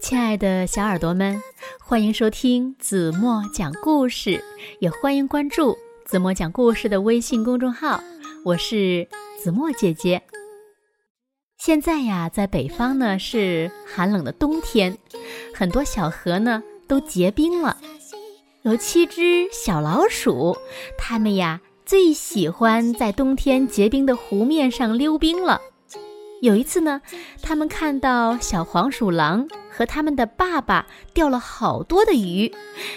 [0.00, 1.42] 亲爱的小耳朵们，
[1.78, 4.42] 欢迎收听子墨讲故事，
[4.78, 5.76] 也欢迎关注
[6.06, 8.02] 子墨讲故事的微信公众号。
[8.42, 9.06] 我是
[9.38, 10.22] 子墨姐姐。
[11.58, 14.96] 现在呀，在北方呢是寒冷的冬天，
[15.54, 17.76] 很多小河呢都结冰了。
[18.62, 20.56] 有七只小老鼠，
[20.96, 25.60] 它们呀最喜欢在冬天结冰的湖面上溜冰了。
[26.40, 27.02] 有一次呢，
[27.42, 32.54] 他们看到小黄鼠狼和他们的爸爸钓了好多的鱼，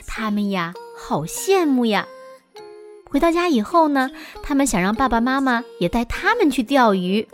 [0.08, 2.08] 他们呀好羡慕呀。
[3.10, 7.28] 回到家以后呢，他们想让爸爸妈妈也带他们去钓鱼，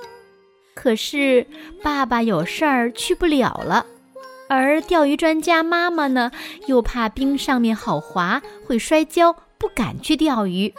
[0.73, 1.47] 可是
[1.81, 3.85] 爸爸有事儿去不了了，
[4.49, 6.31] 而钓鱼专家妈妈呢
[6.67, 10.73] 又怕冰上面好滑会摔跤，不敢去钓鱼，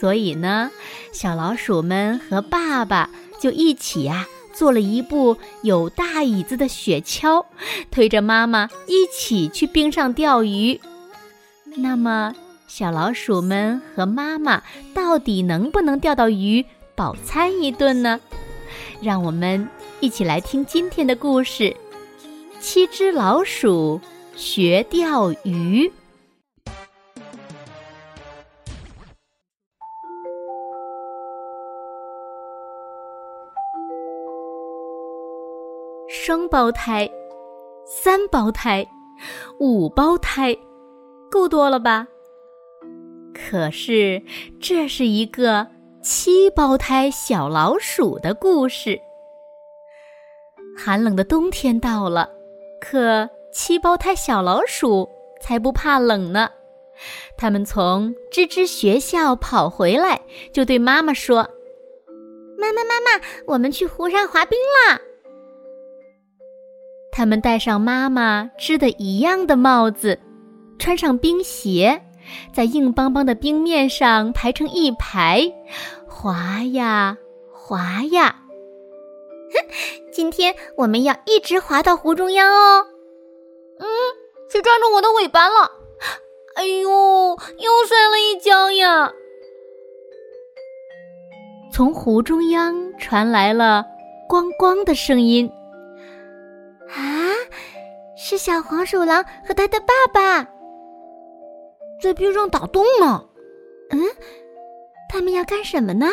[0.00, 0.70] 所以呢，
[1.12, 3.10] 小老鼠们和爸爸。
[3.40, 7.44] 就一起呀，做了一部有大椅子的雪橇，
[7.90, 10.80] 推着妈妈一起去冰上钓鱼。
[11.76, 12.34] 那么，
[12.66, 14.62] 小老鼠们和妈妈
[14.94, 18.20] 到底能不能钓到鱼，饱餐一顿呢？
[19.00, 19.68] 让我们
[20.00, 21.74] 一起来听今天的故事：
[22.60, 24.00] 七只老鼠
[24.36, 25.90] 学钓鱼。
[36.22, 37.10] 双胞胎、
[37.86, 38.86] 三胞胎、
[39.58, 40.54] 五胞胎，
[41.30, 42.06] 够多了吧？
[43.32, 44.22] 可是
[44.60, 45.66] 这是一个
[46.02, 49.00] 七胞胎小老鼠的故事。
[50.76, 52.28] 寒冷的冬天到了，
[52.82, 55.08] 可七胞胎小老鼠
[55.40, 56.50] 才不怕冷呢。
[57.38, 60.20] 他们从吱吱学校跑回来，
[60.52, 61.48] 就对妈妈说
[62.60, 65.00] ：“妈妈，妈妈，我们去湖上滑冰啦！”
[67.20, 70.18] 他们戴上妈妈织的一样的帽子，
[70.78, 72.00] 穿上冰鞋，
[72.50, 75.52] 在硬邦邦的冰面上排成一排，
[76.08, 77.18] 滑呀
[77.52, 78.36] 滑呀。
[79.52, 79.68] 哼，
[80.10, 82.86] 今天我们要一直滑到湖中央哦。
[83.80, 83.86] 嗯，
[84.48, 85.70] 谁抓住我的尾巴了？
[86.54, 89.12] 哎呦，又摔了一跤呀！
[91.70, 93.84] 从湖中央传来了
[94.26, 95.52] “咣咣”的声音。
[96.94, 97.32] 啊，
[98.16, 100.48] 是小黄鼠狼和他的爸爸
[102.02, 103.24] 在冰上打洞呢。
[103.90, 104.00] 嗯，
[105.08, 106.06] 他们要干什么呢？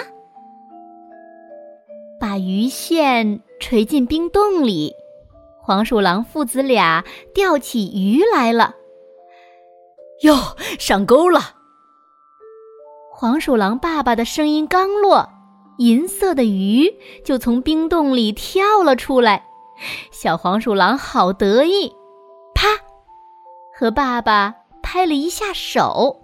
[2.19, 4.93] 把鱼线垂进冰洞里，
[5.61, 8.75] 黄鼠狼父子俩钓起鱼来了。
[10.21, 10.35] 哟，
[10.79, 11.39] 上钩了！
[13.11, 15.29] 黄鼠狼爸爸的声音刚落，
[15.77, 16.91] 银色的鱼
[17.23, 19.46] 就从冰洞里跳了出来。
[20.11, 21.93] 小黄鼠狼好得意，
[22.53, 22.67] 啪，
[23.73, 26.21] 和爸爸拍了一下手。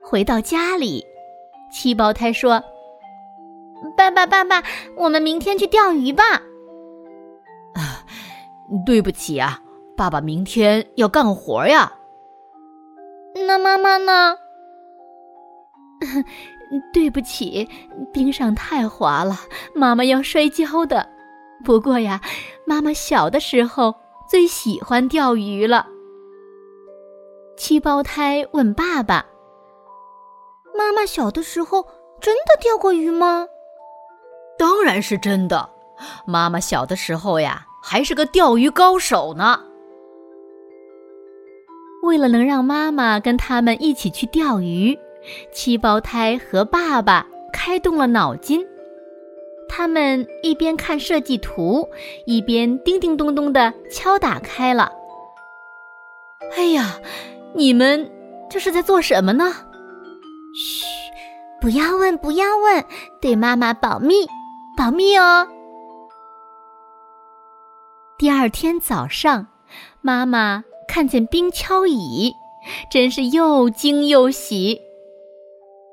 [0.00, 1.04] 回到家里，
[1.72, 2.62] 七胞胎说
[3.96, 4.62] ：“爸爸，爸爸，
[4.96, 6.22] 我们明天去钓鱼吧。”
[7.74, 8.06] 啊，
[8.86, 9.60] 对不起啊，
[9.96, 11.92] 爸爸明天要干活呀。
[13.34, 14.36] 那妈妈呢？
[16.92, 17.68] 对不起，
[18.12, 19.36] 冰上太滑了，
[19.74, 21.15] 妈妈要摔跤的。
[21.64, 22.20] 不过呀，
[22.64, 23.94] 妈妈小的时候
[24.28, 25.88] 最喜欢钓鱼了。
[27.56, 29.26] 七胞胎问爸爸
[30.76, 31.82] ：“妈妈小的时候
[32.20, 33.46] 真的钓过鱼吗
[34.58, 35.70] ？”“当然是真的，
[36.26, 39.60] 妈妈小的时候呀，还是个钓鱼高手呢。”
[42.04, 44.96] 为了能让妈妈跟他们一起去钓鱼，
[45.52, 48.64] 七胞胎和爸爸开动了脑筋。
[49.76, 51.86] 他们一边看设计图，
[52.24, 54.90] 一边叮叮咚咚的敲打开了。
[56.56, 56.98] 哎呀，
[57.52, 58.10] 你们
[58.48, 59.54] 这是在做什么呢？
[60.54, 60.86] 嘘，
[61.60, 62.82] 不要问，不要问，
[63.20, 64.26] 对妈妈保密，
[64.78, 65.46] 保密哦。
[68.16, 69.46] 第二天早上，
[70.00, 72.32] 妈妈看见冰敲椅，
[72.90, 74.80] 真是又惊又喜。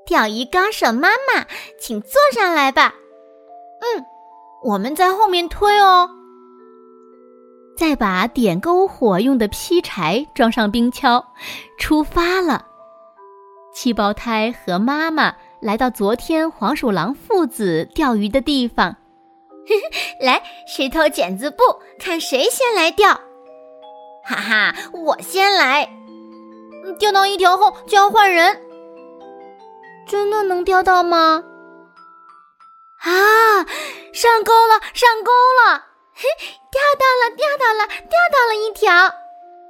[0.06, 1.46] 钓鱼高手妈妈，
[1.78, 2.96] 请坐上来吧。
[3.84, 4.06] 嗯，
[4.64, 6.10] 我们在后面推哦。
[7.76, 11.24] 再把点篝火用的劈柴装上冰橇，
[11.78, 12.68] 出发了。
[13.74, 18.96] 七胞胎和妈妈来到昨天黄鼠狼父子钓鱼的地方。
[20.22, 21.64] 来，石头剪子布，
[22.00, 23.10] 看谁先来钓。
[24.24, 25.90] 哈哈，我先来。
[27.00, 28.62] 钓到一条后就要换人。
[30.06, 31.44] 真的能钓到吗？
[33.04, 33.66] 啊！
[34.14, 35.86] 上钩了，上钩了！
[36.14, 36.24] 嘿，
[36.72, 38.92] 钓到了，钓到了，钓到了一条。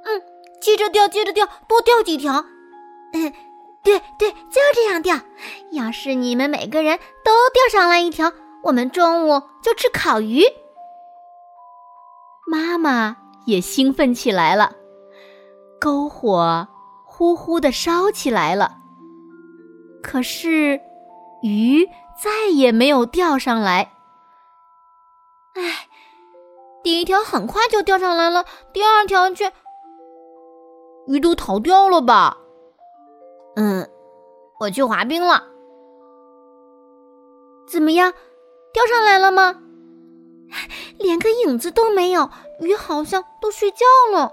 [0.04, 0.22] 嗯，
[0.60, 2.44] 接着钓，接着钓，多钓几条。
[3.12, 3.32] 嗯，
[3.82, 5.18] 对对，就这样钓。
[5.72, 8.32] 要是你们每个人都钓上来一条，
[8.62, 10.44] 我们中午就吃烤鱼。
[12.46, 13.16] 妈妈
[13.46, 14.76] 也兴奋起来了，
[15.80, 16.68] 篝火
[17.04, 18.76] 呼呼的烧起来了。
[20.02, 20.78] 可是
[21.42, 23.92] 鱼再也没有钓上来。
[25.54, 25.88] 唉，
[26.82, 29.52] 第一条很快就钓上来了，第二条却……
[31.06, 32.38] 鱼都逃掉了吧？
[33.56, 33.88] 嗯，
[34.58, 35.44] 我去滑冰了。
[37.68, 38.12] 怎么样，
[38.72, 39.60] 钓上来了吗？
[40.98, 44.32] 连个影子都没有，鱼好像都睡觉了。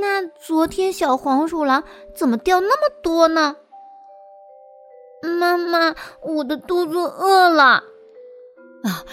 [0.00, 1.84] 那昨天小黄鼠狼
[2.14, 3.56] 怎么钓那么多呢？
[5.22, 7.82] 妈妈，我的肚子饿了。
[8.82, 9.04] 啊，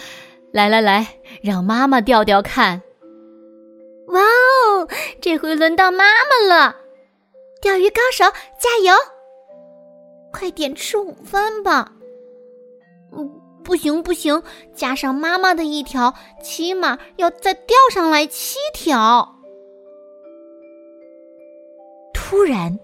[0.52, 2.82] 来来来，让妈妈钓钓看。
[4.08, 4.88] 哇哦，
[5.22, 6.76] 这回轮到妈妈了！
[7.62, 8.26] 钓鱼高手，
[8.60, 8.94] 加油！
[10.32, 11.92] 快点吃午饭吧。
[13.12, 13.42] 嗯。
[13.62, 14.42] 不行不行，
[14.74, 19.36] 加上妈妈的一条，起码要再钓上来七条。
[22.12, 22.80] 突然，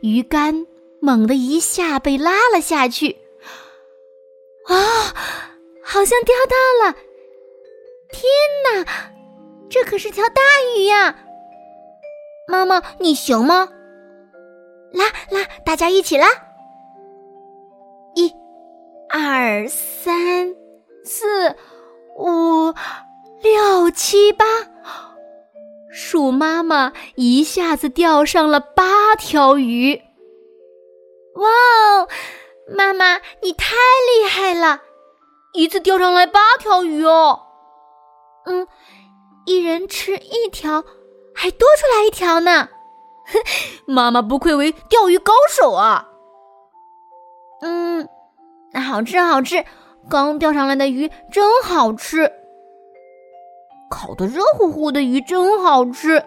[0.00, 0.66] 鱼竿
[1.00, 3.18] 猛地一下被拉了下去，
[4.66, 5.14] 啊，
[5.82, 6.96] 好像钓到了！
[8.10, 8.24] 天
[8.64, 8.84] 哪，
[9.70, 10.42] 这可是条大
[10.76, 11.18] 鱼呀！
[12.48, 13.68] 妈妈，你行吗？
[14.92, 16.26] 拉拉，大家一起拉！
[18.14, 18.32] 一
[19.08, 20.54] 二三
[21.04, 21.54] 四
[22.16, 22.74] 五
[23.42, 24.44] 六七八，
[25.90, 30.02] 鼠妈妈一下子钓上了八条鱼！
[31.38, 32.08] 哇哦，
[32.76, 34.82] 妈妈你太厉害了，
[35.54, 37.40] 一次钓上来八条鱼哦！
[38.46, 38.66] 嗯，
[39.46, 40.84] 一人吃一条，
[41.34, 42.68] 还多出来一条呢！
[43.86, 46.08] 妈妈不愧为钓鱼高手啊！
[47.62, 48.08] 嗯。
[48.74, 49.64] 好吃好吃，
[50.10, 52.30] 刚钓上来的鱼真好吃，
[53.90, 56.22] 烤的热乎乎的鱼真好吃。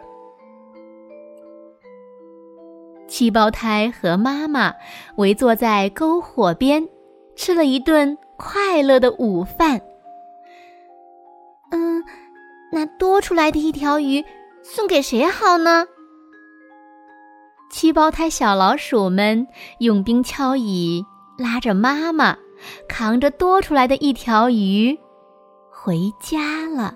[3.22, 4.74] 七胞胎和妈妈
[5.18, 6.90] 围坐在篝火边，
[7.36, 9.80] 吃了一顿快乐的午饭。
[11.70, 12.04] 嗯，
[12.72, 14.26] 那多出来的一条鱼
[14.64, 15.86] 送给谁好呢？
[17.70, 19.46] 七胞胎小老鼠们
[19.78, 21.06] 用冰敲椅。
[21.38, 22.36] 拉着妈妈，
[22.90, 24.98] 扛着多出来的一条鱼，
[25.72, 26.96] 回家了。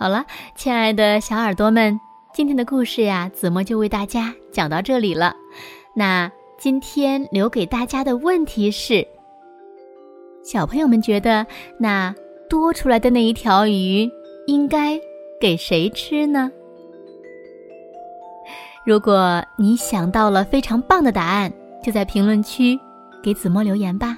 [0.00, 0.24] 好了，
[0.54, 2.00] 亲爱的小耳朵们，
[2.32, 5.36] 今天的故事呀，子墨就为大家讲到这里了。
[5.94, 9.06] 那今天留给大家的问题是：
[10.42, 11.46] 小朋友们觉得，
[11.78, 12.14] 那
[12.48, 14.10] 多出来的那一条鱼，
[14.46, 14.98] 应该
[15.38, 16.50] 给谁吃呢？
[18.86, 21.52] 如果你想到了非常棒的答案，
[21.82, 22.80] 就在评论区
[23.22, 24.16] 给子墨留言吧。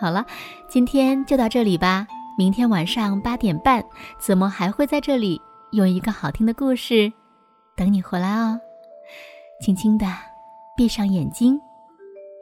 [0.00, 0.26] 好了，
[0.66, 2.08] 今天就到这里吧。
[2.42, 3.84] 明天晚上八点半，
[4.18, 5.40] 子墨还会在这里
[5.70, 7.12] 用一个好听的故事
[7.76, 8.60] 等你回来哦。
[9.60, 10.08] 轻轻的
[10.76, 11.56] 闭上眼睛，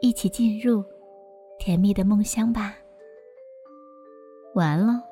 [0.01, 0.83] 一起进入
[1.59, 2.73] 甜蜜的梦乡吧。
[4.55, 5.10] 晚安喽。